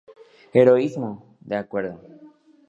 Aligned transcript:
Heroísmo, 0.55 1.37
de 1.41 1.57
acuerdo. 1.57 2.01